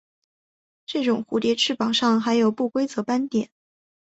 [0.87, 3.51] 这种蝴蝶翅膀上的还有不规则斑点。